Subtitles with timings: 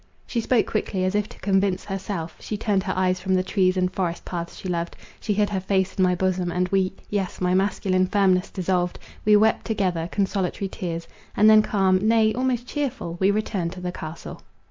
[0.25, 3.77] She spoke quickly, as if to convince herself; she turned her eyes from the trees
[3.77, 7.39] and forest paths she loved; she hid her face in my bosom, and we— yes,
[7.39, 13.73] my masculine firmness dissolved—we wept together consolatory tears, and then calm—nay, almost cheerful, we returned
[13.73, 14.41] to the castle.